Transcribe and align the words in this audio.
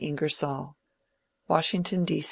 Ingersoll. 0.01 0.75
Washington, 1.47 2.05
D. 2.05 2.19